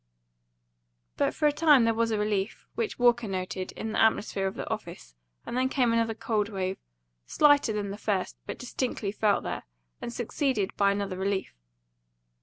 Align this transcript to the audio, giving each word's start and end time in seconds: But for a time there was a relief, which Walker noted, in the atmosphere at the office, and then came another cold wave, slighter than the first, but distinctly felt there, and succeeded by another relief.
But 1.15 1.31
for 1.35 1.47
a 1.47 1.51
time 1.51 1.83
there 1.83 1.93
was 1.93 2.09
a 2.09 2.17
relief, 2.17 2.65
which 2.73 2.97
Walker 2.97 3.27
noted, 3.27 3.71
in 3.73 3.91
the 3.91 4.01
atmosphere 4.01 4.47
at 4.47 4.55
the 4.55 4.67
office, 4.67 5.13
and 5.45 5.55
then 5.55 5.69
came 5.69 5.93
another 5.93 6.15
cold 6.15 6.49
wave, 6.49 6.79
slighter 7.27 7.71
than 7.73 7.91
the 7.91 7.99
first, 7.99 8.35
but 8.47 8.57
distinctly 8.57 9.11
felt 9.11 9.43
there, 9.43 9.61
and 10.01 10.11
succeeded 10.11 10.75
by 10.75 10.91
another 10.91 11.17
relief. 11.19 11.53